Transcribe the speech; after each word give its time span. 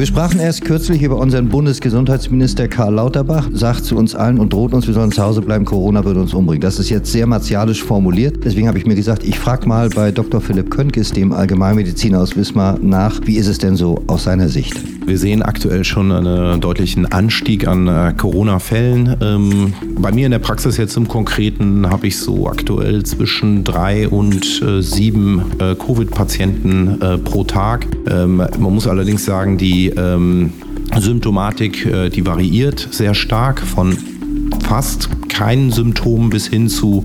Wir 0.00 0.06
sprachen 0.06 0.40
erst 0.40 0.64
kürzlich 0.64 1.02
über 1.02 1.18
unseren 1.18 1.50
Bundesgesundheitsminister 1.50 2.68
Karl 2.68 2.94
Lauterbach, 2.94 3.50
sagt 3.52 3.84
zu 3.84 3.98
uns 3.98 4.14
allen 4.14 4.38
und 4.38 4.50
droht 4.50 4.72
uns, 4.72 4.86
wir 4.86 4.94
sollen 4.94 5.12
zu 5.12 5.22
Hause 5.22 5.42
bleiben, 5.42 5.66
Corona 5.66 6.02
würde 6.06 6.22
uns 6.22 6.32
umbringen. 6.32 6.62
Das 6.62 6.78
ist 6.78 6.88
jetzt 6.88 7.12
sehr 7.12 7.26
martialisch 7.26 7.84
formuliert. 7.84 8.42
Deswegen 8.42 8.66
habe 8.66 8.78
ich 8.78 8.86
mir 8.86 8.94
gesagt, 8.94 9.22
ich 9.24 9.38
frage 9.38 9.68
mal 9.68 9.90
bei 9.90 10.10
Dr. 10.10 10.40
Philipp 10.40 10.70
Könkes, 10.70 11.12
dem 11.12 11.32
Allgemeinmediziner 11.32 12.18
aus 12.18 12.34
Wismar, 12.34 12.78
nach, 12.80 13.20
wie 13.26 13.36
ist 13.36 13.46
es 13.46 13.58
denn 13.58 13.76
so 13.76 14.02
aus 14.06 14.24
seiner 14.24 14.48
Sicht? 14.48 14.99
Wir 15.10 15.18
sehen 15.18 15.42
aktuell 15.42 15.82
schon 15.82 16.12
einen 16.12 16.60
deutlichen 16.60 17.04
Anstieg 17.04 17.66
an 17.66 17.88
äh, 17.88 18.14
Corona-Fällen. 18.16 19.16
Ähm, 19.20 19.74
bei 19.98 20.12
mir 20.12 20.24
in 20.26 20.30
der 20.30 20.38
Praxis 20.38 20.76
jetzt 20.76 20.96
im 20.96 21.08
Konkreten 21.08 21.90
habe 21.90 22.06
ich 22.06 22.16
so 22.16 22.46
aktuell 22.46 23.02
zwischen 23.02 23.64
drei 23.64 24.08
und 24.08 24.62
äh, 24.62 24.80
sieben 24.80 25.42
äh, 25.58 25.74
Covid-Patienten 25.74 27.02
äh, 27.02 27.18
pro 27.18 27.42
Tag. 27.42 27.88
Ähm, 28.08 28.36
man 28.36 28.72
muss 28.72 28.86
allerdings 28.86 29.24
sagen, 29.24 29.58
die 29.58 29.88
ähm, 29.88 30.52
Symptomatik, 30.96 31.86
äh, 31.86 32.08
die 32.08 32.24
variiert 32.24 32.86
sehr 32.92 33.14
stark 33.14 33.58
von 33.58 33.98
fast 34.62 35.08
keinen 35.28 35.72
Symptomen 35.72 36.30
bis 36.30 36.46
hin 36.46 36.68
zu 36.68 37.04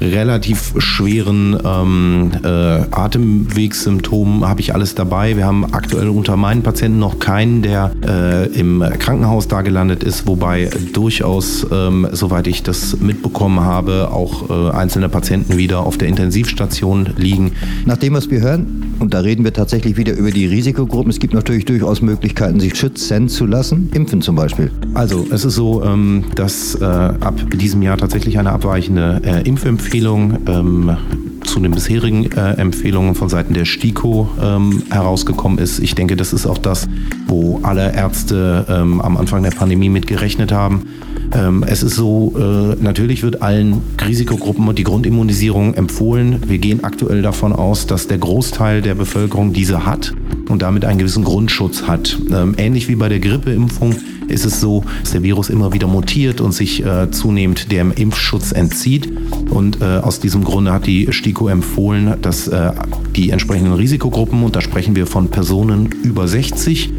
relativ 0.00 0.74
schweren 0.78 1.58
ähm, 1.64 2.32
äh, 2.42 2.48
Atemwegssymptomen 2.90 4.48
habe 4.48 4.60
ich 4.60 4.74
alles 4.74 4.94
dabei. 4.94 5.36
Wir 5.36 5.46
haben 5.46 5.72
aktuell 5.72 6.08
unter 6.08 6.36
meinen 6.36 6.62
Patienten 6.62 6.98
noch 6.98 7.18
keinen, 7.18 7.62
der 7.62 7.92
äh, 8.06 8.46
im 8.58 8.84
Krankenhaus 8.98 9.48
da 9.48 9.62
gelandet 9.62 10.02
ist, 10.02 10.26
wobei 10.26 10.70
durchaus, 10.92 11.66
ähm, 11.70 12.08
soweit 12.12 12.46
ich 12.46 12.62
das 12.62 12.98
mitbekommen 12.98 13.60
habe, 13.60 14.10
auch 14.10 14.50
äh, 14.50 14.70
einzelne 14.76 15.08
Patienten 15.08 15.56
wieder 15.56 15.80
auf 15.80 15.98
der 15.98 16.08
Intensivstation 16.08 17.10
liegen. 17.16 17.52
Nach 17.84 17.96
dem, 17.96 18.14
was 18.14 18.30
wir 18.30 18.40
hören, 18.40 18.89
und 19.00 19.14
da 19.14 19.20
reden 19.20 19.44
wir 19.44 19.52
tatsächlich 19.52 19.96
wieder 19.96 20.16
über 20.16 20.30
die 20.30 20.46
Risikogruppen, 20.46 21.10
es 21.10 21.18
gibt 21.18 21.34
natürlich 21.34 21.64
durchaus 21.64 22.02
Möglichkeiten, 22.02 22.60
sich 22.60 22.76
schützen 22.76 23.28
zu 23.28 23.46
lassen, 23.46 23.90
impfen 23.92 24.22
zum 24.22 24.36
Beispiel. 24.36 24.70
Also 24.94 25.26
es 25.30 25.44
ist 25.44 25.56
so, 25.56 25.82
ähm, 25.82 26.24
dass 26.36 26.74
äh, 26.76 26.84
ab 26.84 27.34
diesem 27.52 27.82
Jahr 27.82 27.96
tatsächlich 27.96 28.38
eine 28.38 28.52
abweichende 28.52 29.20
äh, 29.24 29.48
Impfempfehlung 29.48 29.80
Empfehlung 29.90 30.38
ähm, 30.46 30.96
zu 31.42 31.58
den 31.58 31.72
bisherigen 31.72 32.30
äh, 32.32 32.52
Empfehlungen 32.52 33.14
von 33.14 33.28
Seiten 33.28 33.54
der 33.54 33.64
STIKO 33.64 34.28
ähm, 34.40 34.82
herausgekommen 34.90 35.58
ist. 35.58 35.80
Ich 35.80 35.94
denke, 35.94 36.16
das 36.16 36.32
ist 36.32 36.46
auch 36.46 36.58
das, 36.58 36.88
wo 37.26 37.60
alle 37.62 37.92
Ärzte 37.92 38.66
ähm, 38.68 39.00
am 39.00 39.16
Anfang 39.16 39.42
der 39.42 39.50
Pandemie 39.50 39.88
mit 39.88 40.06
gerechnet 40.06 40.52
haben. 40.52 40.86
Ähm, 41.32 41.64
es 41.66 41.82
ist 41.82 41.94
so, 41.94 42.34
äh, 42.36 42.82
natürlich 42.82 43.22
wird 43.22 43.42
allen 43.42 43.82
Risikogruppen 44.06 44.74
die 44.74 44.84
Grundimmunisierung 44.84 45.74
empfohlen. 45.74 46.40
Wir 46.46 46.58
gehen 46.58 46.84
aktuell 46.84 47.22
davon 47.22 47.52
aus, 47.52 47.86
dass 47.86 48.08
der 48.08 48.18
Großteil 48.18 48.82
der 48.82 48.94
Bevölkerung 48.94 49.52
diese 49.52 49.86
hat 49.86 50.12
und 50.48 50.62
damit 50.62 50.84
einen 50.84 50.98
gewissen 50.98 51.24
Grundschutz 51.24 51.82
hat. 51.82 52.18
Ähm, 52.30 52.54
ähnlich 52.58 52.88
wie 52.88 52.96
bei 52.96 53.08
der 53.08 53.20
Grippeimpfung 53.20 53.94
ist 54.28 54.44
es 54.44 54.60
so, 54.60 54.84
dass 55.02 55.12
der 55.12 55.22
Virus 55.22 55.50
immer 55.50 55.72
wieder 55.72 55.86
mutiert 55.86 56.40
und 56.40 56.52
sich 56.52 56.84
äh, 56.84 57.10
zunehmend 57.10 57.70
dem 57.70 57.92
Impfschutz 57.92 58.52
entzieht. 58.52 59.12
Und 59.50 59.80
äh, 59.80 59.84
aus 59.84 60.20
diesem 60.20 60.44
Grunde 60.44 60.72
hat 60.72 60.86
die 60.86 61.12
STIKO 61.12 61.48
empfohlen, 61.48 62.14
dass 62.22 62.48
äh, 62.48 62.72
die 63.16 63.30
entsprechenden 63.30 63.74
Risikogruppen, 63.74 64.42
und 64.42 64.56
da 64.56 64.60
sprechen 64.60 64.96
wir 64.96 65.06
von 65.06 65.28
Personen 65.28 65.90
über 66.02 66.26
60 66.28 66.92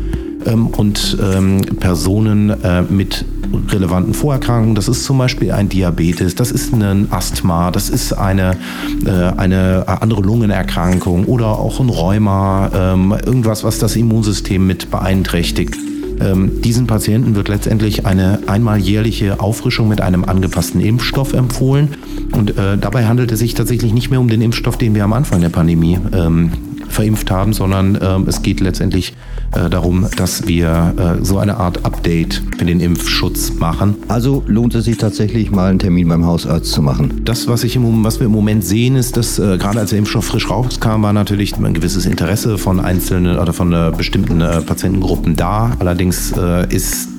ähm, 0.45 0.67
und 0.67 1.17
ähm, 1.21 1.61
Personen 1.79 2.49
äh, 2.49 2.81
mit 2.83 3.25
relevanten 3.69 4.13
Vorerkrankungen. 4.13 4.75
Das 4.75 4.87
ist 4.87 5.03
zum 5.03 5.17
Beispiel 5.17 5.51
ein 5.51 5.69
Diabetes, 5.69 6.35
das 6.35 6.51
ist 6.51 6.73
ein 6.73 7.07
Asthma, 7.11 7.71
das 7.71 7.89
ist 7.89 8.13
eine, 8.13 8.57
äh, 9.05 9.09
eine 9.09 9.85
andere 9.87 10.21
Lungenerkrankung 10.21 11.25
oder 11.25 11.47
auch 11.47 11.79
ein 11.79 11.89
Rheuma, 11.89 12.71
ähm, 12.73 13.15
irgendwas, 13.25 13.63
was 13.63 13.79
das 13.79 13.95
Immunsystem 13.95 14.65
mit 14.65 14.91
beeinträchtigt. 14.91 15.75
Ähm, 16.21 16.61
diesen 16.61 16.87
Patienten 16.87 17.35
wird 17.35 17.47
letztendlich 17.47 18.05
eine 18.05 18.39
einmal 18.45 18.77
jährliche 18.79 19.39
Auffrischung 19.39 19.87
mit 19.87 20.01
einem 20.01 20.23
angepassten 20.23 20.79
Impfstoff 20.79 21.33
empfohlen. 21.33 21.95
Und 22.31 22.57
äh, 22.57 22.77
dabei 22.77 23.07
handelt 23.07 23.31
es 23.31 23.39
sich 23.39 23.55
tatsächlich 23.55 23.93
nicht 23.93 24.11
mehr 24.11 24.19
um 24.19 24.27
den 24.27 24.41
Impfstoff, 24.41 24.77
den 24.77 24.93
wir 24.93 25.03
am 25.03 25.13
Anfang 25.13 25.41
der 25.41 25.49
Pandemie 25.49 25.97
ähm, 26.13 26.51
verimpft 26.89 27.31
haben, 27.31 27.53
sondern 27.53 27.97
ähm, 28.01 28.25
es 28.27 28.41
geht 28.43 28.59
letztendlich 28.59 29.13
äh, 29.53 29.69
darum, 29.69 30.07
dass 30.15 30.47
wir 30.47 30.93
äh, 31.19 31.25
so 31.25 31.37
eine 31.37 31.57
Art 31.57 31.83
Update 31.83 32.41
für 32.57 32.65
den 32.65 32.79
Impfschutz 32.79 33.53
machen. 33.55 33.95
Also 34.07 34.43
lohnt 34.47 34.75
es 34.75 34.85
sich 34.85 34.97
tatsächlich 34.97 35.51
mal 35.51 35.69
einen 35.69 35.79
Termin 35.79 36.07
beim 36.07 36.25
Hausarzt 36.25 36.71
zu 36.71 36.81
machen. 36.81 37.21
Das, 37.25 37.47
was, 37.47 37.63
ich 37.63 37.75
im, 37.75 38.03
was 38.03 38.19
wir 38.19 38.27
im 38.27 38.31
Moment 38.31 38.63
sehen, 38.63 38.95
ist, 38.95 39.17
dass 39.17 39.39
äh, 39.39 39.57
gerade 39.57 39.79
als 39.79 39.89
der 39.89 39.99
Impfstoff 39.99 40.25
frisch 40.25 40.49
rauskam, 40.49 41.01
war 41.03 41.11
natürlich 41.11 41.57
ein 41.57 41.73
gewisses 41.73 42.05
Interesse 42.05 42.57
von 42.57 42.79
einzelnen 42.79 43.37
oder 43.37 43.51
von 43.51 43.73
äh, 43.73 43.91
bestimmten 43.95 44.39
äh, 44.39 44.61
Patientengruppen 44.61 45.35
da. 45.35 45.75
Allerdings 45.79 46.31
äh, 46.37 46.73
ist 46.73 47.09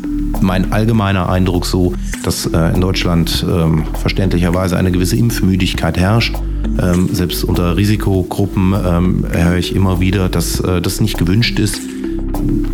mein 0.40 0.72
allgemeiner 0.72 1.28
Eindruck 1.28 1.66
so, 1.66 1.92
dass 2.24 2.46
in 2.46 2.80
Deutschland 2.80 3.44
ähm, 3.48 3.84
verständlicherweise 4.00 4.76
eine 4.76 4.90
gewisse 4.90 5.16
Impfmüdigkeit 5.16 5.98
herrscht. 5.98 6.34
Ähm, 6.80 7.10
selbst 7.12 7.44
unter 7.44 7.76
Risikogruppen 7.76 8.74
ähm, 8.74 9.24
höre 9.30 9.56
ich 9.56 9.74
immer 9.74 10.00
wieder, 10.00 10.28
dass 10.28 10.60
äh, 10.60 10.80
das 10.80 11.00
nicht 11.00 11.18
gewünscht 11.18 11.58
ist. 11.58 11.80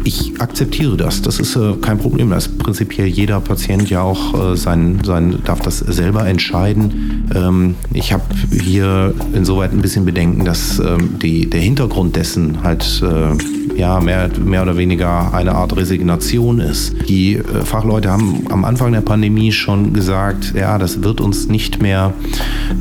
Ich 0.04 0.40
akzeptiere 0.40 0.96
das. 0.96 1.22
Das 1.22 1.38
ist 1.38 1.56
äh, 1.56 1.74
kein 1.80 1.98
Problem. 1.98 2.30
Das 2.30 2.46
ist 2.46 2.58
prinzipiell 2.58 3.06
jeder 3.06 3.40
Patient 3.40 3.90
ja 3.90 4.02
auch 4.02 4.52
äh, 4.52 4.56
sein, 4.56 5.00
sein, 5.04 5.38
darf 5.44 5.60
das 5.60 5.78
selber 5.78 6.26
entscheiden. 6.26 7.28
Ähm, 7.34 7.74
ich 7.92 8.12
habe 8.12 8.24
hier 8.50 9.14
insoweit 9.32 9.72
ein 9.72 9.82
bisschen 9.82 10.04
Bedenken, 10.04 10.44
dass 10.44 10.78
ähm, 10.78 11.18
die, 11.20 11.48
der 11.50 11.60
Hintergrund 11.60 12.16
dessen 12.16 12.62
halt 12.62 13.02
äh, 13.02 13.78
ja, 13.78 14.00
mehr, 14.00 14.28
mehr 14.44 14.62
oder 14.62 14.76
weniger 14.76 15.32
eine 15.32 15.54
Art 15.54 15.76
Resignation 15.76 16.60
ist. 16.60 16.94
Die 17.08 17.36
äh, 17.36 17.42
Fachleute 17.64 18.10
haben 18.10 18.44
am 18.50 18.64
Anfang 18.64 18.92
der 18.92 19.02
Pandemie 19.02 19.52
schon 19.52 19.92
gesagt, 19.92 20.54
ja, 20.54 20.78
das 20.78 21.02
wird 21.02 21.20
uns 21.20 21.48
nicht 21.48 21.80
mehr 21.80 22.12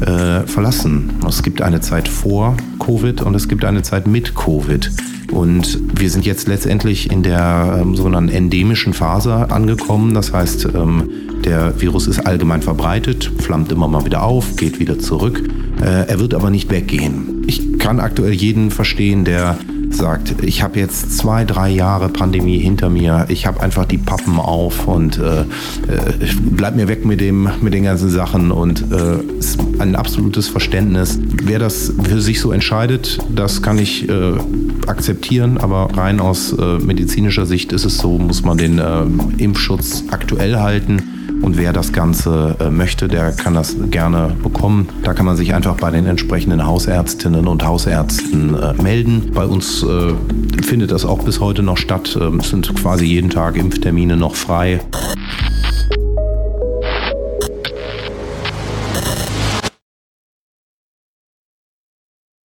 äh, 0.02 0.48
verlassen. 0.48 1.12
Es 1.28 1.44
gibt 1.44 1.62
eine 1.62 1.82
Zeit 1.82 2.08
vor 2.08 2.58
Covid 2.80 3.22
und 3.22 3.36
es 3.36 3.48
gibt 3.48 3.64
eine 3.64 3.84
Zeit 3.84 4.08
mit 4.08 4.34
Covid. 4.34 4.90
Und 5.32 5.80
wir 6.00 6.10
sind 6.10 6.26
jetzt 6.26 6.48
letztendlich 6.48 7.12
in 7.12 7.24
der 7.24 7.80
ähm, 7.82 7.96
sogenannten 7.96 8.30
endemischen 8.30 8.94
Phase 8.94 9.52
angekommen. 9.52 10.14
Das 10.14 10.34
heißt, 10.34 10.66
ähm, 10.74 11.10
der 11.44 11.80
Virus 11.80 12.08
ist 12.08 12.26
allgemein 12.26 12.62
verbreitet, 12.62 13.32
flammt 13.40 13.72
immer 13.72 13.88
mal 13.88 14.06
wieder 14.06 14.24
auf, 14.24 14.56
geht 14.56 14.80
wieder 14.80 15.00
zurück. 15.00 15.42
Äh, 15.82 16.08
er 16.08 16.20
wird 16.20 16.34
aber 16.34 16.50
nicht 16.50 16.70
weggehen. 16.72 17.44
Ich 17.48 17.78
kann 17.80 18.00
aktuell 18.00 18.34
jeden 18.34 18.72
verstehen, 18.72 19.26
der 19.26 19.58
sagt, 19.90 20.44
ich 20.44 20.64
habe 20.64 20.80
jetzt 20.80 21.18
zwei, 21.18 21.46
drei 21.46 21.70
Jahre 21.70 22.10
Pandemie 22.10 22.60
hinter 22.60 22.90
mir, 22.90 23.26
ich 23.30 23.46
habe 23.46 23.62
einfach 23.62 23.86
die 23.86 23.98
Pappen 23.98 24.40
auf 24.40 24.88
und 24.88 25.18
äh, 25.18 25.42
äh 25.42 25.46
bleib 26.52 26.76
mir 26.76 26.88
weg 26.88 27.06
mit, 27.06 27.22
dem, 27.22 27.50
mit 27.62 27.74
den 27.74 27.84
ganzen 27.84 28.10
Sachen 28.10 28.52
und 28.52 28.86
äh, 28.92 29.20
ist 29.40 29.60
ein 29.80 29.96
absolutes 29.96 30.48
Verständnis. 30.48 31.20
Wer 31.44 31.60
das 31.60 31.94
für 32.04 32.22
sich 32.22 32.40
so 32.40 32.52
entscheidet, 32.52 33.18
das 33.34 33.62
kann 33.62 33.78
ich 33.78 34.08
äh, 34.10 34.34
akzeptieren, 34.88 35.58
aber 35.58 35.90
rein 35.96 36.20
aus 36.20 36.54
äh, 36.54 36.78
medizinischer 36.80 37.46
Sicht 37.46 37.72
ist 37.72 37.86
es 37.86 37.98
so, 37.98 38.18
muss 38.18 38.44
man 38.44 38.58
den 38.58 38.80
äh, 38.80 39.04
Impfschutz 39.38 40.04
aktuell 40.12 40.58
halten. 40.58 41.02
Und 41.42 41.56
wer 41.56 41.72
das 41.72 41.94
Ganze 41.94 42.56
äh, 42.60 42.72
möchte, 42.72 43.08
der 43.08 43.32
kann 43.32 43.54
das 43.54 43.76
gerne 43.92 44.36
bekommen. 44.42 44.90
Da 45.04 45.14
kann 45.14 45.26
man 45.26 45.36
sich 45.36 45.54
einfach 45.54 45.76
bei 45.76 45.92
den 45.92 46.08
entsprechenden 46.08 46.66
Hausärztinnen 46.66 47.48
und 47.48 47.64
Hausärzten 47.64 48.56
melden. 48.82 49.32
Bei 49.34 49.46
uns 49.46 49.86
äh, 49.88 50.14
findet 50.64 50.92
das 50.92 51.06
auch 51.06 51.24
bis 51.24 51.40
heute 51.40 51.64
noch 51.64 51.78
statt. 51.78 52.18
Ähm, 52.20 52.40
es 52.40 52.50
sind 52.50 52.74
quasi 52.76 53.06
jeden 53.06 53.30
Tag 53.30 53.56
Impftermine 53.58 54.18
noch 54.18 54.36
frei. 54.36 54.82